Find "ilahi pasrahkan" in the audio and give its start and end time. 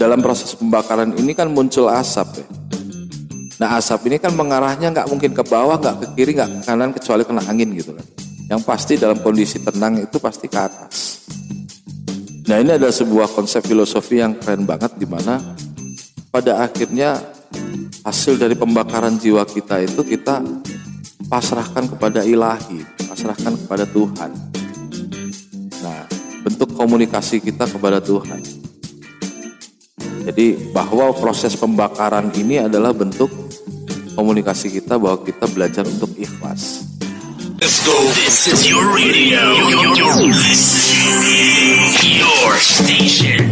22.24-23.54